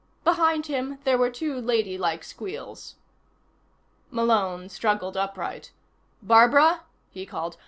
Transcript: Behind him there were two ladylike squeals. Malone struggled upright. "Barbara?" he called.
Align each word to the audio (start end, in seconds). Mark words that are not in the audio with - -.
Behind 0.23 0.65
him 0.65 0.97
there 1.03 1.15
were 1.19 1.29
two 1.29 1.61
ladylike 1.61 2.23
squeals. 2.23 2.95
Malone 4.09 4.67
struggled 4.67 5.15
upright. 5.15 5.71
"Barbara?" 6.23 6.81
he 7.11 7.23
called. 7.23 7.57